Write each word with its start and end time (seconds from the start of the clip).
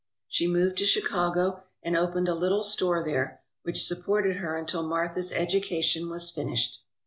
She 0.27 0.47
moved 0.47 0.77
to 0.77 0.87
Chicago 0.87 1.61
and 1.83 1.95
opened 1.95 2.27
a 2.27 2.33
little 2.33 2.63
store 2.63 3.03
there, 3.03 3.41
which 3.61 3.85
supported 3.85 4.37
her 4.37 4.57
until 4.57 4.81
Martha's 4.81 5.31
education 5.31 6.09
was 6.09 6.31
finished. 6.31 6.83